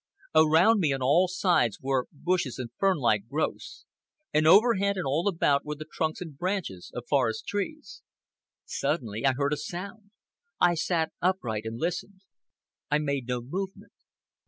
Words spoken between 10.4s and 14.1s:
I sat upright and listened. I made no movement.